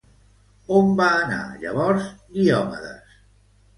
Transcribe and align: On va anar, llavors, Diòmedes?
On 0.77 0.87
va 1.01 1.09
anar, 1.17 1.43
llavors, 1.65 2.09
Diòmedes? 2.41 3.17